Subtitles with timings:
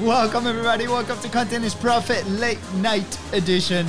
[0.00, 0.88] Welcome, everybody.
[0.88, 3.86] Welcome to Content is Profit Late Night Edition.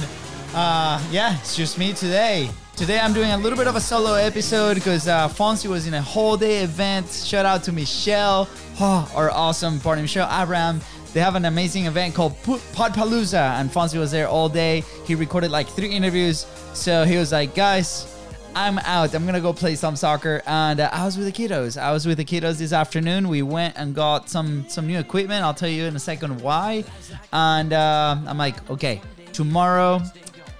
[0.53, 2.50] Uh, yeah, it's just me today.
[2.75, 5.93] Today I'm doing a little bit of a solo episode because uh, Fonzie was in
[5.93, 7.08] a whole day event.
[7.08, 8.50] Shout out to Michelle,
[8.82, 10.82] oh, our awesome partner, Michelle Abraham.
[11.13, 14.84] They have an amazing event called Podpalooza, and Fonzie was there all day.
[15.05, 16.46] He recorded like three interviews.
[16.73, 18.11] So he was like, guys,
[18.54, 19.13] I'm out.
[19.13, 21.81] I'm gonna go play some soccer, and uh, I was with the kiddos.
[21.81, 23.29] I was with the kiddos this afternoon.
[23.29, 25.43] We went and got some some new equipment.
[25.43, 26.83] I'll tell you in a second why.
[27.32, 29.01] And uh, I'm like, okay,
[29.33, 30.01] tomorrow.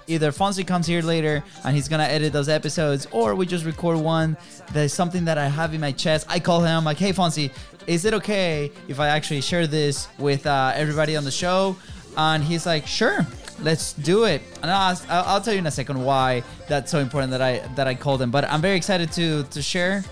[0.08, 3.96] Either Fonzie comes here later and he's gonna edit those episodes, or we just record
[3.96, 4.36] one.
[4.72, 6.26] There's something that I have in my chest.
[6.28, 7.50] I call him I'm like, "Hey Fonzie,
[7.86, 11.76] is it okay if I actually share this with uh, everybody on the show?"
[12.16, 13.26] And he's like, "Sure."
[13.62, 14.42] Let's do it.
[14.62, 17.86] And I'll, I'll tell you in a second why that's so important that I that
[17.86, 18.30] I called him.
[18.30, 20.04] But I'm very excited to to share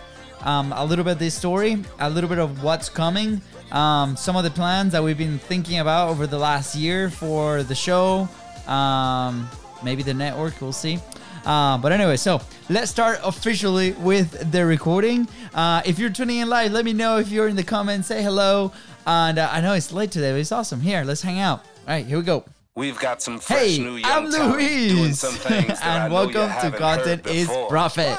[0.43, 3.41] um, a little bit of this story, a little bit of what's coming,
[3.73, 7.63] um, some of the plans that we've been thinking about over the last year for
[7.63, 8.29] the show,
[8.67, 9.49] um,
[9.83, 10.61] maybe the network.
[10.61, 10.99] We'll see.
[11.45, 15.27] Uh, but anyway, so let's start officially with the recording.
[15.55, 18.09] Uh, if you're tuning in live, let me know if you're in the comments.
[18.09, 18.73] Say hello.
[19.07, 20.81] And uh, I know it's late today, but it's awesome.
[20.81, 21.61] Here, let's hang out.
[21.61, 22.45] All right, here we go.
[22.77, 26.71] We've got some fresh hey, new young I'm Luis, doing some things and welcome to
[26.79, 28.17] Content is Profit.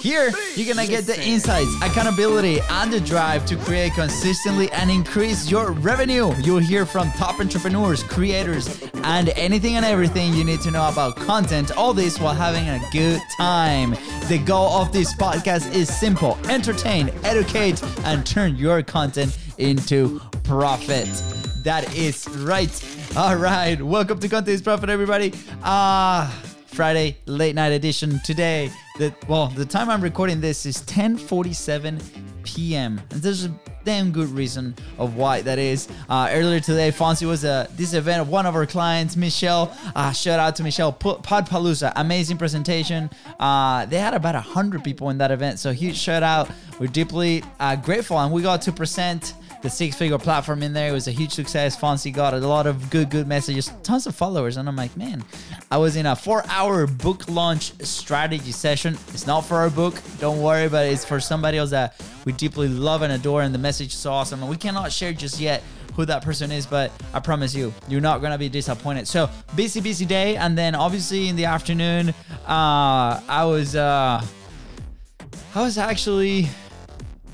[0.00, 5.50] Here, you're gonna get the insights, accountability, and the drive to create consistently and increase
[5.50, 6.32] your revenue.
[6.40, 11.16] You'll hear from top entrepreneurs, creators, and anything and everything you need to know about
[11.16, 11.76] content.
[11.76, 13.96] All this while having a good time.
[14.28, 21.08] The goal of this podcast is simple entertain, educate, and turn your content into profit.
[21.62, 22.70] That is right.
[23.16, 23.80] All right.
[23.80, 25.34] Welcome to Content Profit, everybody.
[25.62, 26.32] Ah.
[26.32, 28.70] Uh, Friday late night edition today.
[28.98, 32.00] The well, the time I'm recording this is 10:47
[32.44, 33.00] p.m.
[33.10, 35.88] And there's a damn good reason of why that is.
[36.08, 39.76] Uh, earlier today, Fonzie was at this event of one of our clients, Michelle.
[39.94, 43.10] Uh, shout out to Michelle Podpalooza, amazing presentation.
[43.38, 46.48] Uh, they had about hundred people in that event, so huge shout out.
[46.78, 50.88] We're deeply uh, grateful, and we got to present the six figure platform in there.
[50.88, 51.76] It was a huge success.
[51.76, 54.56] Fonzie got a lot of good, good messages, tons of followers.
[54.56, 55.24] And I'm like, man,
[55.70, 58.94] I was in a four hour book launch strategy session.
[59.08, 62.68] It's not for our book, don't worry, but it's for somebody else that we deeply
[62.68, 63.42] love and adore.
[63.42, 64.40] And the message is so awesome.
[64.40, 65.62] And we cannot share just yet
[65.94, 69.08] who that person is, but I promise you, you're not gonna be disappointed.
[69.08, 72.10] So busy, busy day, and then obviously in the afternoon,
[72.46, 74.24] uh, I was uh,
[75.54, 76.48] I was actually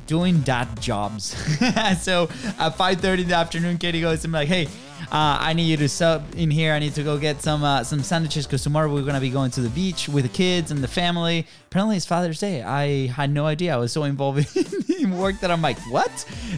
[0.06, 1.24] doing dad jobs.
[2.00, 2.24] so
[2.58, 4.68] at 5:30 in the afternoon, Katie goes to me like, "Hey,
[5.12, 6.72] uh, I need you to sub in here.
[6.72, 9.50] I need to go get some uh, some sandwiches because tomorrow we're gonna be going
[9.52, 11.46] to the beach with the kids and the family.
[11.66, 12.62] Apparently it's Father's Day.
[12.62, 13.74] I had no idea.
[13.74, 14.56] I was so involved
[15.00, 16.10] in work that I'm like, what?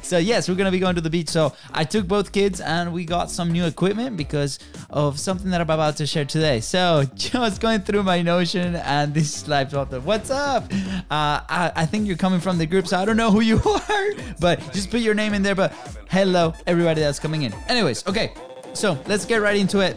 [0.03, 1.29] So yes, we're gonna be going to the beach.
[1.29, 4.59] So I took both kids and we got some new equipment because
[4.91, 6.61] of something that I'm about to share today.
[6.61, 10.65] So just going through my Notion and this live thought, what's up?
[11.11, 13.61] Uh, I, I think you're coming from the group, so I don't know who you
[13.89, 14.11] are,
[14.41, 15.55] but just put your name in there.
[15.55, 15.73] But
[16.11, 17.55] hello, everybody that's coming in.
[17.69, 18.28] Anyways, okay.
[18.79, 19.97] So let's get right into it.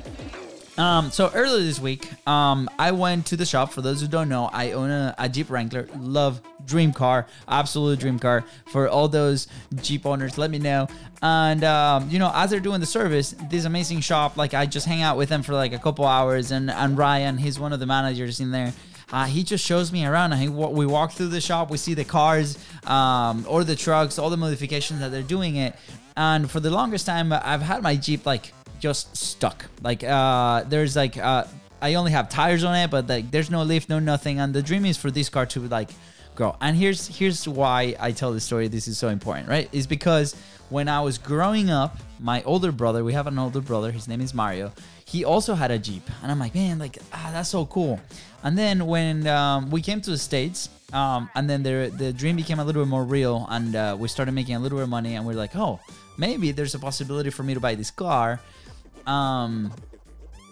[0.75, 3.71] Um, so earlier this week, um, I went to the shop.
[3.71, 5.87] For those who don't know, I own a, a, Jeep Wrangler.
[5.99, 8.43] Love dream car, absolute dream car.
[8.65, 9.47] For all those
[9.83, 10.87] Jeep owners, let me know.
[11.21, 14.87] And um, you know, as they're doing the service, this amazing shop, like I just
[14.87, 17.79] hang out with them for like a couple hours, and and Ryan, he's one of
[17.79, 18.73] the managers in there.
[19.13, 20.33] Uh, he just shows me around.
[20.33, 24.31] And we walk through the shop, we see the cars um, or the trucks, all
[24.31, 25.75] the modifications that they're doing it.
[26.17, 29.65] And for the longest time, I've had my Jeep like just stuck.
[29.81, 31.45] Like uh, there's like uh,
[31.81, 34.39] I only have tires on it, but like there's no lift, no nothing.
[34.39, 35.91] And the dream is for this car to like
[36.35, 36.57] grow.
[36.59, 38.67] And here's here's why I tell this story.
[38.67, 39.69] This is so important, right?
[39.71, 40.35] Is because
[40.69, 43.91] when I was growing up, my older brother, we have an older brother.
[43.91, 44.71] His name is Mario.
[45.05, 47.99] He also had a Jeep, and I'm like, man, like ah, that's so cool.
[48.43, 52.35] And then when um, we came to the states, um, and then the the dream
[52.35, 54.89] became a little bit more real, and uh, we started making a little bit of
[54.89, 55.79] money, and we're like, oh,
[56.17, 58.39] maybe there's a possibility for me to buy this car
[59.07, 59.71] um,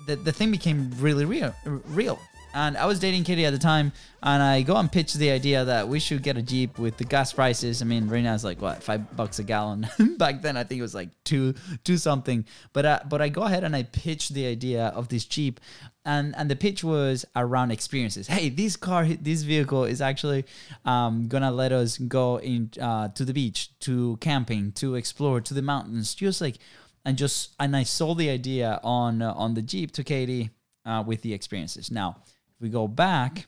[0.05, 2.19] the, the thing became really real, real.
[2.53, 3.91] And I was dating Katie at the time,
[4.23, 7.03] and I go and pitch the idea that we should get a Jeep with the
[7.03, 7.83] gas prices.
[7.83, 9.87] I mean, right now it's like what five bucks a gallon.
[10.17, 11.53] Back then, I think it was like two,
[11.83, 12.45] two something.
[12.73, 15.59] But uh, but I go ahead and I pitch the idea of this Jeep,
[16.05, 18.25] and and the pitch was around experiences.
[18.25, 20.45] Hey, this car, this vehicle is actually
[20.85, 25.53] um, gonna let us go in uh, to the beach, to camping, to explore, to
[25.53, 26.57] the mountains, just like
[27.05, 30.49] and just and I sold the idea on uh, on the Jeep to Katie
[30.85, 31.91] uh, with the experiences.
[31.91, 33.47] Now, if we go back,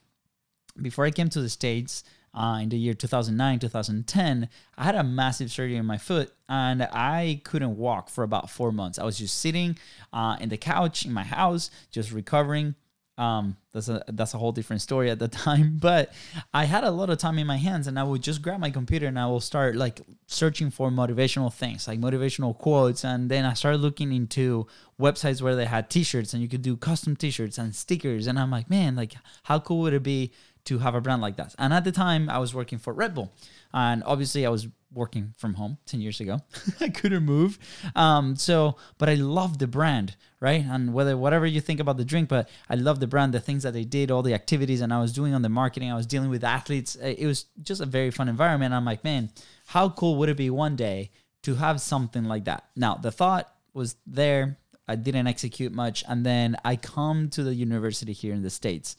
[0.81, 2.03] before I came to the states,
[2.33, 6.83] uh, in the year 2009, 2010, I had a massive surgery in my foot and
[6.83, 8.97] I couldn't walk for about four months.
[8.99, 9.77] I was just sitting
[10.13, 12.75] uh, in the couch in my house, just recovering.
[13.21, 15.77] Um, that's a that's a whole different story at the time.
[15.79, 16.11] But
[16.55, 18.71] I had a lot of time in my hands, and I would just grab my
[18.71, 23.05] computer and I will start like searching for motivational things, like motivational quotes.
[23.05, 24.65] And then I started looking into
[24.99, 28.25] websites where they had T-shirts, and you could do custom T-shirts and stickers.
[28.25, 29.13] And I'm like, man, like
[29.43, 30.31] how cool would it be
[30.65, 31.53] to have a brand like that.
[31.59, 33.31] And at the time, I was working for Red Bull,
[33.71, 36.39] and obviously, I was working from home 10 years ago.
[36.79, 37.57] I couldn't move.
[37.95, 40.63] Um, so, but I love the brand, right?
[40.63, 43.63] And whether whatever you think about the drink, but I love the brand, the things
[43.63, 45.91] that they did, all the activities, and I was doing on the marketing.
[45.91, 46.95] I was dealing with athletes.
[46.95, 48.73] It was just a very fun environment.
[48.73, 49.29] I'm like, man,
[49.67, 51.11] how cool would it be one day
[51.43, 52.65] to have something like that?
[52.75, 54.57] Now, the thought was there.
[54.87, 58.97] I didn't execute much, and then I come to the university here in the states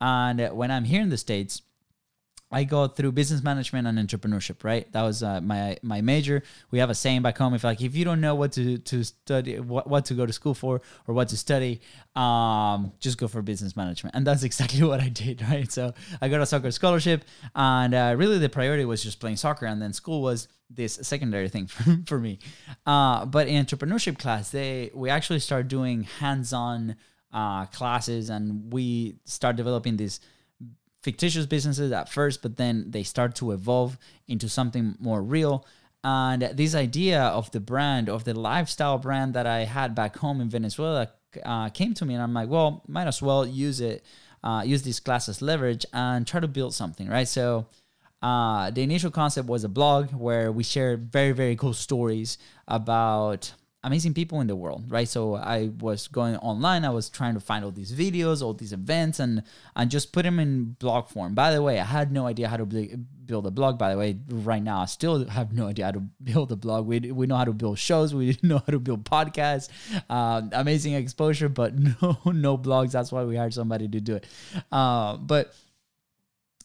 [0.00, 1.62] and when I'm here in the States,
[2.54, 4.90] I go through business management and entrepreneurship, right?
[4.92, 6.44] That was uh, my my major.
[6.70, 9.02] We have a saying back home: if like if you don't know what to to
[9.02, 11.80] study, what, what to go to school for, or what to study,
[12.14, 14.14] um, just go for business management.
[14.14, 15.70] And that's exactly what I did, right?
[15.70, 17.24] So I got a soccer scholarship,
[17.56, 21.48] and uh, really the priority was just playing soccer, and then school was this secondary
[21.48, 22.38] thing for, for me.
[22.86, 26.94] Uh, but in entrepreneurship class, they we actually start doing hands on
[27.32, 30.20] uh, classes and we start developing these
[31.04, 35.66] fictitious businesses at first, but then they start to evolve into something more real.
[36.02, 40.40] And this idea of the brand, of the lifestyle brand that I had back home
[40.40, 41.10] in Venezuela,
[41.44, 44.02] uh, came to me, and I'm like, well, might as well use it,
[44.42, 47.28] uh, use this class as leverage, and try to build something, right?
[47.28, 47.66] So.
[48.22, 53.52] Uh, the initial concept was a blog where we share very, very cool stories about
[53.84, 55.06] amazing people in the world, right?
[55.06, 58.72] So I was going online, I was trying to find all these videos, all these
[58.72, 59.42] events, and
[59.76, 61.34] and just put them in blog form.
[61.34, 63.78] By the way, I had no idea how to build a blog.
[63.78, 66.86] By the way, right now I still have no idea how to build a blog.
[66.86, 69.68] We we know how to build shows, we know how to build podcasts,
[70.10, 72.92] uh, amazing exposure, but no no blogs.
[72.92, 74.26] That's why we hired somebody to do it.
[74.72, 75.54] Uh, but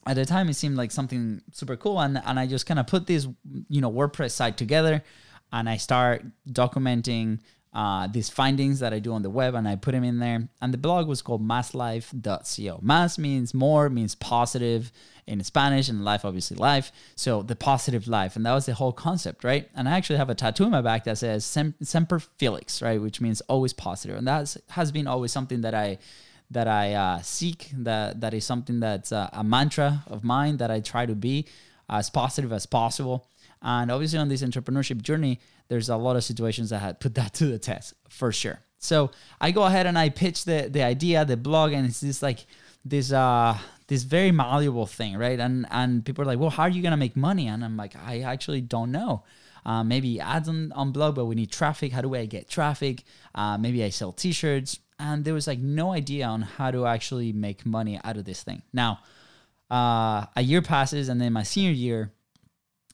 [0.07, 2.88] at the time, it seemed like something super cool, and and I just kind of
[2.88, 3.27] put this
[3.68, 5.04] you know WordPress site together
[5.51, 7.40] and I start documenting
[7.74, 10.48] uh, these findings that I do on the web and I put them in there.
[10.62, 12.80] And the blog was called masslife.co.
[12.81, 14.92] Mass means more, means positive
[15.28, 16.92] in Spanish, and life, obviously, life.
[17.16, 18.36] So the positive life.
[18.36, 19.69] And that was the whole concept, right?
[19.75, 23.00] And I actually have a tattoo in my back that says Sem- Semper Felix, right?
[23.00, 24.18] Which means always positive.
[24.18, 26.00] And that has been always something that I
[26.51, 30.72] that I uh, seek that that is something that's uh, a mantra of mine that
[30.72, 31.46] I try to be
[31.88, 33.28] as positive as possible
[33.62, 37.34] and obviously, on this entrepreneurship journey, there's a lot of situations that had put that
[37.36, 38.60] to the test for sure.
[38.80, 39.12] So
[39.42, 42.46] I go ahead and I pitch the the idea, the blog, and it's this like
[42.86, 43.58] this uh
[43.88, 45.40] this very malleable thing, right?
[45.40, 47.48] And and people are like, well, how are you gonna make money?
[47.48, 49.24] And I'm like, I actually don't know.
[49.66, 51.92] Uh, maybe ads on, on blog, but we need traffic.
[51.92, 53.04] How do I get traffic?
[53.36, 54.80] Uh, maybe I sell t-shirts.
[54.98, 58.42] And there was like no idea on how to actually make money out of this
[58.42, 58.62] thing.
[58.72, 59.00] Now,
[59.70, 62.14] uh, a year passes, and then my senior year,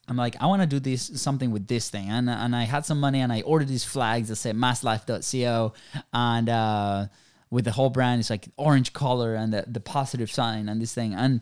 [0.08, 2.86] I'm like, I want to do this something with this thing, and and I had
[2.86, 5.74] some money, and I ordered these flags that said masslife.co,
[6.14, 7.06] and uh,
[7.50, 10.94] with the whole brand, it's like orange color and the the positive sign and this
[10.94, 11.42] thing, and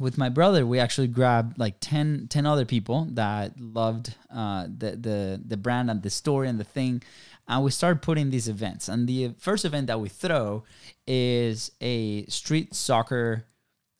[0.00, 4.92] with my brother, we actually grabbed like 10, 10 other people that loved uh, the
[4.92, 7.02] the the brand and the story and the thing,
[7.46, 8.88] and we started putting these events.
[8.88, 10.64] And the first event that we throw
[11.06, 13.44] is a street soccer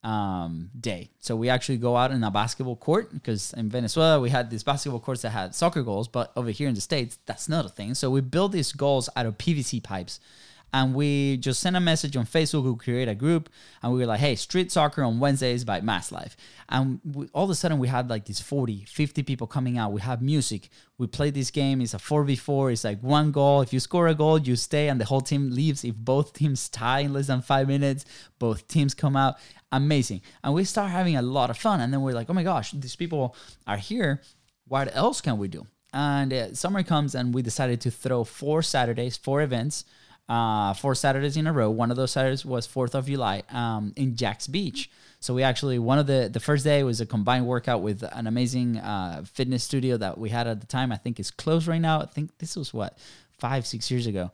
[0.08, 1.10] um, day.
[1.20, 4.62] So we actually go out in a basketball court because in Venezuela we had these
[4.62, 7.68] basketball courts that had soccer goals, but over here in the States, that's not a
[7.68, 7.94] thing.
[7.94, 10.18] So we build these goals out of PVC pipes
[10.72, 12.64] and we just sent a message on Facebook.
[12.64, 13.48] We create a group,
[13.82, 16.36] and we were like, "Hey, street soccer on Wednesdays by Mass Life."
[16.68, 19.92] And we, all of a sudden, we had like these 40, 50 people coming out.
[19.92, 20.68] We have music.
[20.98, 21.80] We play this game.
[21.80, 22.70] It's a four v four.
[22.70, 23.62] It's like one goal.
[23.62, 25.84] If you score a goal, you stay, and the whole team leaves.
[25.84, 28.04] If both teams tie in less than five minutes,
[28.38, 29.36] both teams come out.
[29.72, 30.20] Amazing.
[30.44, 31.80] And we start having a lot of fun.
[31.80, 33.34] And then we're like, "Oh my gosh, these people
[33.66, 34.20] are here.
[34.66, 38.62] What else can we do?" And uh, summer comes, and we decided to throw four
[38.62, 39.84] Saturdays, four events
[40.28, 41.70] uh, four Saturdays in a row.
[41.70, 44.90] One of those Saturdays was Fourth of July um, in Jacks Beach.
[45.20, 48.26] So we actually one of the the first day was a combined workout with an
[48.26, 50.92] amazing uh, fitness studio that we had at the time.
[50.92, 52.02] I think is closed right now.
[52.02, 52.96] I think this was what
[53.38, 54.30] five six years ago.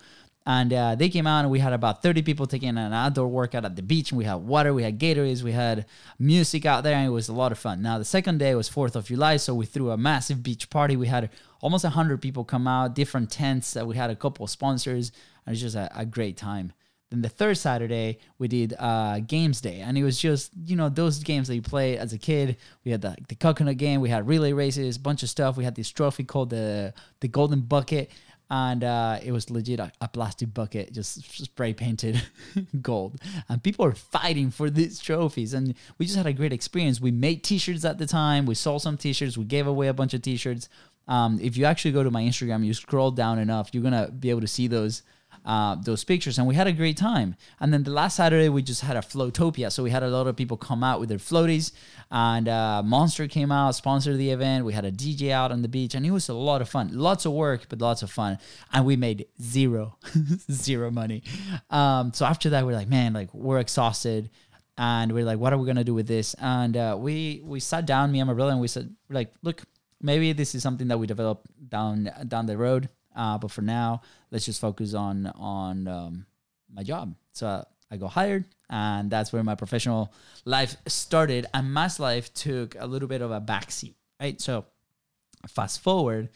[0.47, 3.65] And uh, they came out and we had about 30 people taking an outdoor workout
[3.65, 4.11] at the beach.
[4.11, 5.87] And we had water, we had Gatorades, we had
[6.19, 7.81] music out there, and it was a lot of fun.
[7.81, 10.97] Now, the second day was 4th of July, so we threw a massive beach party.
[10.97, 11.31] We had
[11.63, 13.75] almost 100 people come out, different tents.
[13.75, 15.13] Uh, we had a couple of sponsors,
[15.47, 16.75] and it was just a, a great time.
[17.11, 20.89] Then the third Saturday we did uh, games day, and it was just you know
[20.89, 22.57] those games that you play as a kid.
[22.85, 25.57] We had the the coconut game, we had relay races, bunch of stuff.
[25.57, 28.11] We had this trophy called the the golden bucket,
[28.51, 32.21] and uh, it was legit a, a, plastic bucket just spray painted
[32.83, 33.19] gold.
[33.49, 35.55] And people are fighting for these trophies.
[35.55, 37.01] And we just had a great experience.
[37.01, 38.45] We made t-shirts at the time.
[38.45, 39.39] We sold some t-shirts.
[39.39, 40.69] We gave away a bunch of t-shirts.
[41.09, 44.31] Um, if you actually go to my instagram you scroll down enough you're gonna be
[44.31, 45.03] able to see those
[45.45, 47.37] uh, those pictures and we had a great time.
[47.61, 50.27] And then the last Saturday we just had a Floatopia, so we had a lot
[50.27, 51.73] of people come out with their floaties,
[52.11, 54.65] and uh, Monster came out, sponsored the event.
[54.65, 56.91] We had a DJ out on the beach, and it was a lot of fun.
[56.93, 58.39] Lots of work, but lots of fun,
[58.73, 59.99] and we made zero,
[60.51, 61.23] zero money.
[61.71, 64.31] Um, so after that, we're like, man, like we're exhausted.
[64.77, 66.35] And we're like, what are we gonna do with this?
[66.35, 69.63] And uh, we we sat down, me and my brother, and we said, like, look,
[70.03, 74.03] maybe this is something that we develop down down the road uh, but for now,
[74.31, 76.27] let's just focus on on um,
[76.73, 77.15] my job.
[77.33, 80.13] So I got hired, and that's where my professional
[80.45, 81.47] life started.
[81.55, 84.41] And mass life took a little bit of a backseat, right?
[84.41, 84.65] So
[85.49, 86.31] fast forward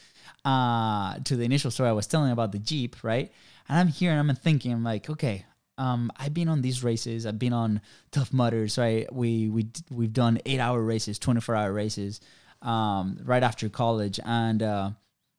[0.44, 3.32] uh, to the initial story I was telling about the Jeep, right?
[3.68, 5.44] And I'm here and I'm thinking, I'm like, okay,
[5.76, 7.26] um, I've been on these races.
[7.26, 7.80] I've been on
[8.10, 9.10] Tough Mudders, right?
[9.12, 12.20] We we we've done eight hour races, twenty four hour races,
[12.62, 14.90] um, right after college, and uh,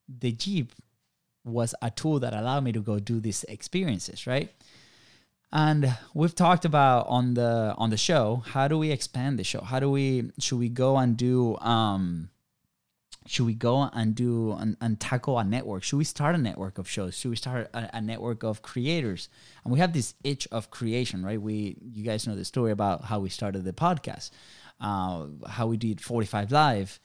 [0.07, 0.73] the Jeep
[1.49, 4.51] was a tool that allowed me to go do these experiences, right?
[5.51, 9.61] And we've talked about on the on the show, how do we expand the show?
[9.61, 12.29] How do we should we go and do um
[13.25, 15.83] should we go and do and, and tackle a network?
[15.83, 17.17] Should we start a network of shows?
[17.17, 19.29] Should we start a, a, network of creators?
[19.63, 21.41] And we have this itch of creation, right?
[21.41, 24.31] We you guys know the story about how we started the podcast,
[24.79, 26.99] uh, how we did 45 live,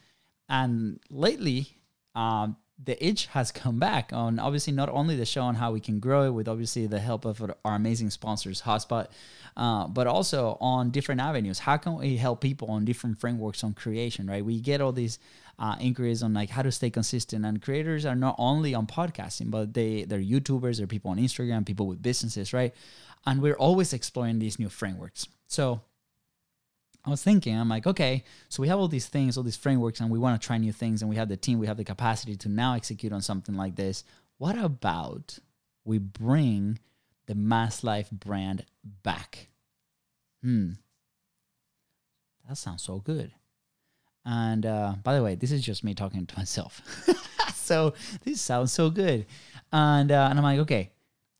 [0.48, 1.78] and lately,
[2.14, 5.78] um, the itch has come back on obviously not only the show on how we
[5.78, 9.06] can grow it with obviously the help of our amazing sponsors hotspot
[9.56, 11.60] uh, but also on different avenues.
[11.60, 14.44] How can we help people on different frameworks on creation right?
[14.44, 15.20] We get all these
[15.58, 19.52] uh, inquiries on like how to stay consistent and creators are not only on podcasting
[19.52, 22.74] but they they're youtubers they're people on instagram people with businesses right?
[23.24, 25.28] And we're always exploring these new frameworks.
[25.46, 25.80] So
[27.06, 30.00] I was thinking, I'm like, okay, so we have all these things, all these frameworks,
[30.00, 31.84] and we want to try new things, and we have the team, we have the
[31.84, 34.04] capacity to now execute on something like this.
[34.38, 35.38] What about
[35.84, 36.78] we bring
[37.26, 38.64] the Mass Life brand
[39.02, 39.48] back?
[40.42, 40.72] Hmm.
[42.48, 43.32] That sounds so good.
[44.24, 46.80] And uh, by the way, this is just me talking to myself.
[47.54, 47.92] so
[48.24, 49.26] this sounds so good.
[49.72, 50.92] And, uh, and I'm like, okay,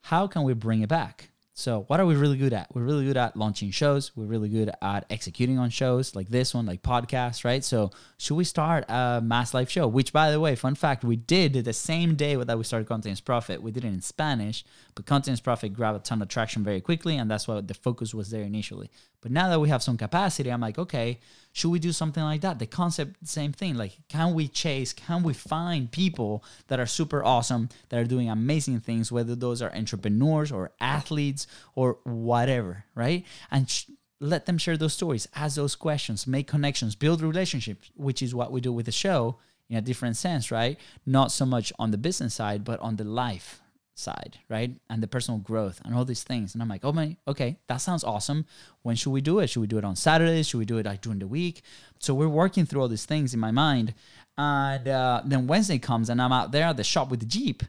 [0.03, 1.31] how can we bring it back?
[1.57, 2.75] So, what are we really good at?
[2.75, 4.11] We're really good at launching shows.
[4.17, 7.63] We're really good at executing on shows like this one, like podcasts, right?
[7.63, 9.87] So, should we start a mass life show?
[9.87, 13.21] Which, by the way, fun fact, we did the same day that we started Content's
[13.21, 13.63] Profit.
[13.63, 14.65] We did it in Spanish,
[14.97, 18.13] but Content's Profit grabbed a ton of traction very quickly, and that's why the focus
[18.13, 18.91] was there initially.
[19.25, 21.19] But now that we have some capacity, I'm like, okay,
[21.53, 22.59] should we do something like that?
[22.59, 23.75] The concept, same thing.
[23.75, 28.29] Like, can we chase, can we find people that are super awesome, that are doing
[28.29, 33.25] amazing things, whether those are entrepreneurs or athletes or whatever, right?
[33.51, 33.87] And sh-
[34.21, 38.53] let them share those stories, ask those questions, make connections, build relationships, which is what
[38.53, 39.39] we do with the show
[39.71, 40.79] in a different sense, right?
[41.07, 43.63] Not so much on the business side, but on the life
[43.95, 44.75] side, right?
[44.91, 46.55] And the personal growth and all these things.
[46.55, 48.47] And I'm like, oh my, okay, that sounds awesome.
[48.83, 49.49] When should we do it?
[49.49, 50.49] Should we do it on Saturdays?
[50.49, 51.63] Should we do it like during the week?
[51.99, 53.95] So we're working through all these things in my mind.
[54.37, 57.63] And uh, then Wednesday comes and I'm out there at the shop with the Jeep.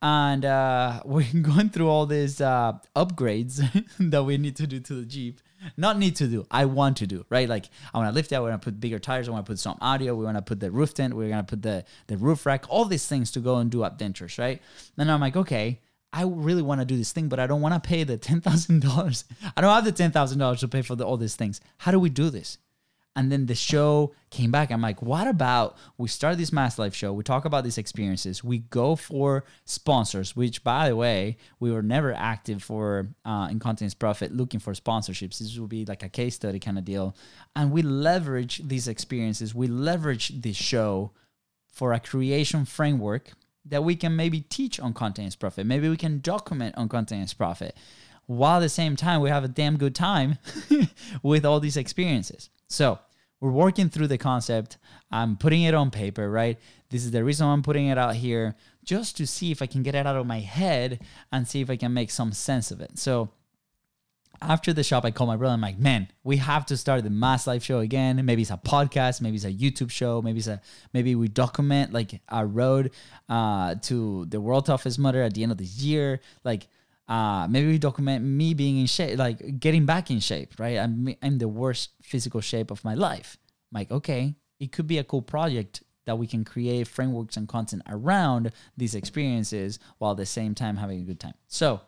[0.00, 3.62] And uh, we're going through all these uh, upgrades
[4.10, 5.40] that we need to do to the Jeep
[5.76, 8.40] not need to do i want to do right like i want to lift i
[8.40, 10.60] want to put bigger tires i want to put some audio we want to put
[10.60, 13.56] the roof tent we're to put the the roof rack all these things to go
[13.56, 14.60] and do adventures right
[14.96, 15.80] then i'm like okay
[16.12, 18.40] I really want to do this thing, but I don't want to pay the ten
[18.40, 19.24] thousand dollars.
[19.56, 21.60] I don't have the ten thousand dollars to pay for the, all these things.
[21.78, 22.58] How do we do this?
[23.18, 24.70] And then the show came back.
[24.70, 27.12] I'm like, what about we start this Mass Life show?
[27.12, 28.44] We talk about these experiences.
[28.44, 33.58] We go for sponsors, which, by the way, we were never active for uh, in
[33.58, 35.38] Content Profit looking for sponsorships.
[35.38, 37.16] This will be like a case study kind of deal.
[37.56, 39.52] And we leverage these experiences.
[39.52, 41.10] We leverage this show
[41.66, 43.32] for a creation framework
[43.64, 45.66] that we can maybe teach on Content Profit.
[45.66, 47.76] Maybe we can document on Content Profit
[48.26, 50.38] while at the same time we have a damn good time
[51.24, 52.50] with all these experiences.
[52.68, 53.00] So,
[53.40, 54.78] we're working through the concept.
[55.10, 56.58] I'm putting it on paper, right?
[56.90, 59.82] This is the reason I'm putting it out here, just to see if I can
[59.82, 62.80] get it out of my head and see if I can make some sense of
[62.80, 62.98] it.
[62.98, 63.30] So
[64.40, 65.54] after the shop, I call my brother.
[65.54, 68.24] I'm like, man, we have to start the Mass Life show again.
[68.24, 70.60] Maybe it's a podcast, maybe it's a YouTube show, maybe it's a
[70.92, 72.92] maybe we document like our road
[73.28, 76.20] uh, to the world toughest Mudder at the end of the year.
[76.44, 76.68] Like
[77.08, 80.78] uh, maybe we document me being in shape, like getting back in shape, right?
[80.78, 83.38] I'm I'm the worst physical shape of my life.
[83.72, 87.48] I'm like, okay, it could be a cool project that we can create frameworks and
[87.48, 91.34] content around these experiences while at the same time having a good time.
[91.46, 91.80] So,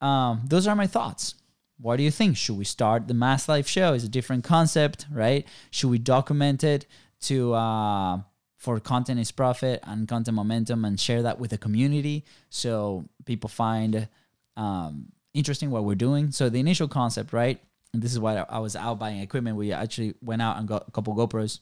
[0.00, 1.34] um, those are my thoughts.
[1.78, 2.36] What do you think?
[2.36, 3.94] Should we start the Mass Life show?
[3.94, 5.46] It's a different concept, right?
[5.70, 6.86] Should we document it
[7.22, 8.20] to uh,
[8.56, 13.48] for content is profit and content momentum and share that with the community so people
[13.48, 14.08] find
[14.56, 16.30] um, interesting what we're doing?
[16.30, 17.60] So the initial concept, right?
[17.92, 19.56] And this is why I was out buying equipment.
[19.56, 21.60] We actually went out and got a couple GoPros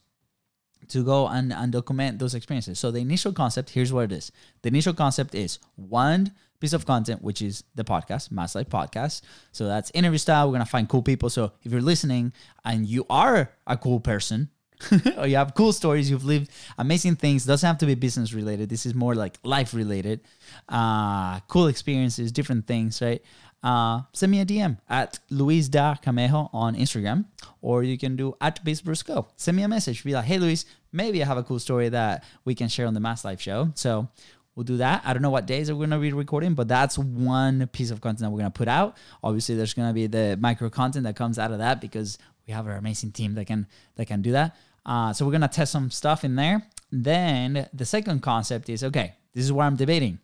[0.89, 2.79] to go and, and document those experiences.
[2.79, 4.33] So the initial concept, here's what it is.
[4.63, 9.23] The initial concept is one piece of content, which is the podcast, Mass Life Podcast.
[9.53, 10.49] So that's interview style.
[10.49, 11.31] We're gonna find cool people.
[11.31, 12.33] So if you're listening
[12.65, 14.51] and you are a cool person,
[15.19, 17.45] or you have cool stories, you've lived amazing things.
[17.45, 18.69] Doesn't have to be business related.
[18.69, 20.21] This is more like life related.
[20.69, 23.23] Uh, cool experiences, different things, right?
[23.65, 27.25] uh, send me a DM at Luis da Camejo on Instagram,
[27.63, 29.27] or you can do at BizBrosco.
[29.37, 30.05] Send me a message.
[30.05, 32.93] Be like, hey, Luis, maybe I have a cool story that we can share on
[32.93, 33.71] the Mass Life show.
[33.75, 34.07] So
[34.55, 35.01] we'll do that.
[35.07, 38.03] I don't know what days we're going to be recording, but that's one piece of
[38.03, 38.99] content that we're going to put out.
[39.23, 42.53] Obviously, there's going to be the micro content that comes out of that because we
[42.53, 44.55] have our amazing team that can that can do that.
[44.87, 46.67] Uh, so we're to test some stuff in there.
[46.91, 49.15] Then the second concept is okay.
[49.33, 50.19] This is what I'm debating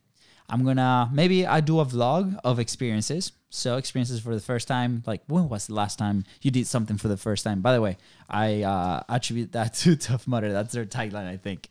[0.50, 3.32] I'm gonna maybe I do a vlog of experiences.
[3.50, 5.02] So experiences for the first time.
[5.06, 7.62] Like when was the last time you did something for the first time?
[7.62, 7.96] By the way,
[8.28, 10.52] I uh, attribute that to Tough Mudder.
[10.52, 11.68] That's their tagline, I think.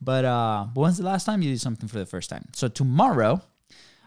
[0.00, 2.48] But uh, when's the last time you did something for the first time?
[2.54, 3.42] So tomorrow,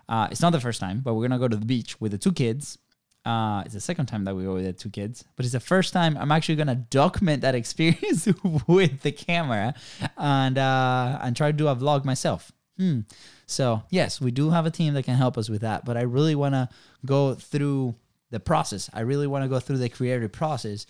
[0.10, 2.18] uh, it's not the first time, but we're gonna go to the beach with the
[2.18, 2.80] two kids.
[3.26, 5.94] Uh, it's the second time that we go with two kids, but it's the first
[5.94, 8.28] time I'm actually gonna document that experience
[8.68, 9.74] with the camera
[10.18, 12.52] and uh, and try to do a vlog myself.
[12.78, 13.02] Hmm.
[13.48, 16.02] So, yes, we do have a team that can help us with that, but I
[16.02, 16.70] really want to
[17.06, 17.96] go through
[18.32, 18.90] the process.
[18.94, 20.86] I really want to go through the creative process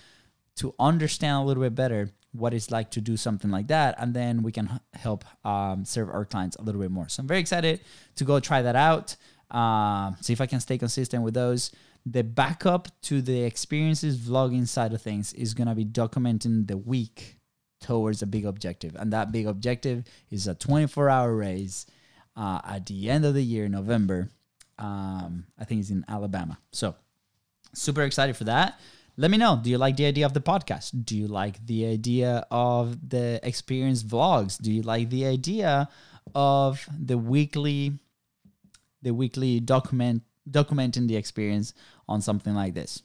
[0.57, 3.95] to understand a little bit better what it's like to do something like that.
[3.97, 7.09] And then we can help um, serve our clients a little bit more.
[7.09, 7.81] So, I'm very excited
[8.15, 9.15] to go try that out,
[9.51, 11.71] uh, see if I can stay consistent with those.
[12.05, 16.77] The backup to the experiences vlogging side of things is going to be documenting the
[16.77, 17.37] week
[17.81, 18.95] towards a big objective.
[18.95, 21.85] And that big objective is a 24 hour race
[22.35, 24.29] uh, at the end of the year, November.
[24.77, 26.57] Um, I think it's in Alabama.
[26.71, 26.95] So
[27.73, 28.79] super excited for that.
[29.17, 29.59] Let me know.
[29.61, 31.05] Do you like the idea of the podcast?
[31.05, 34.61] Do you like the idea of the experience vlogs?
[34.61, 35.87] Do you like the idea
[36.33, 37.93] of the weekly,
[39.01, 41.73] the weekly document documenting the experience
[42.07, 43.01] on something like this?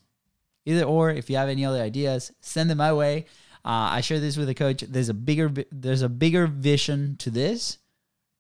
[0.66, 3.26] Either or, if you have any other ideas, send them my way.
[3.64, 4.82] Uh, I share this with the coach.
[4.82, 7.78] There's a bigger there's a bigger vision to this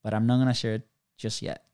[0.02, 0.86] but I'm not gonna share it
[1.16, 1.64] just yet.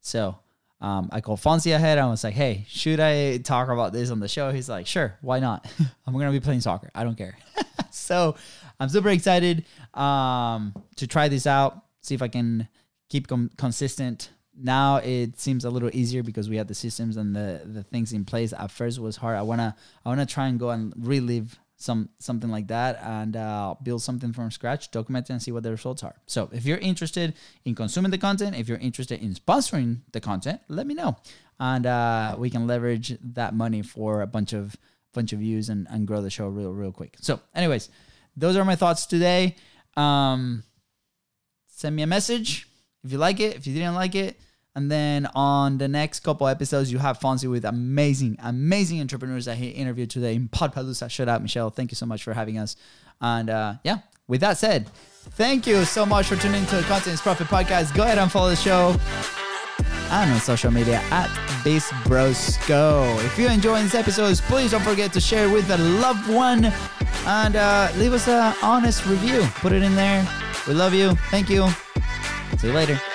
[0.00, 0.38] So
[0.80, 1.98] um, I called Fonzie ahead.
[1.98, 5.16] I was like, "Hey, should I talk about this on the show?" He's like, "Sure,
[5.20, 5.66] why not?
[6.06, 6.90] I'm gonna be playing soccer.
[6.94, 7.36] I don't care."
[7.90, 8.36] so
[8.80, 11.82] I'm super excited um, to try this out.
[12.00, 12.68] See if I can
[13.08, 14.30] keep com- consistent.
[14.56, 18.12] Now it seems a little easier because we have the systems and the the things
[18.12, 18.52] in place.
[18.52, 19.36] At first, it was hard.
[19.36, 23.74] I wanna I wanna try and go and relive some something like that and uh,
[23.82, 26.14] build something from scratch document it and see what the results are.
[26.26, 30.60] So if you're interested in consuming the content if you're interested in sponsoring the content
[30.68, 31.16] let me know.
[31.60, 34.76] And uh, we can leverage that money for a bunch of
[35.12, 37.16] bunch of views and, and grow the show real real quick.
[37.20, 37.90] So anyways
[38.36, 39.56] those are my thoughts today.
[39.96, 40.64] Um,
[41.66, 42.68] send me a message
[43.04, 44.38] if you like it if you didn't like it
[44.76, 49.56] and then on the next couple episodes, you have Fonzie with amazing, amazing entrepreneurs that
[49.56, 51.08] he interviewed today in Podpalooza.
[51.10, 51.70] Shout out, Michelle.
[51.70, 52.74] Thank you so much for having us.
[53.20, 57.14] And uh, yeah, with that said, thank you so much for tuning into the Content
[57.14, 57.94] is Profit podcast.
[57.94, 58.96] Go ahead and follow the show
[60.10, 61.28] and on social media at
[61.62, 63.24] BizBrosco.
[63.24, 66.72] If you're enjoying these episodes, please don't forget to share with a loved one
[67.26, 69.42] and uh, leave us an honest review.
[69.56, 70.26] Put it in there.
[70.66, 71.14] We love you.
[71.30, 71.68] Thank you.
[72.58, 73.13] See you later.